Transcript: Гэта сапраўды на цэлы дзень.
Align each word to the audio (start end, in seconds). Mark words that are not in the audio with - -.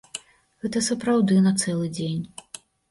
Гэта 0.63 0.81
сапраўды 0.89 1.39
на 1.49 1.55
цэлы 1.63 1.95
дзень. 2.01 2.21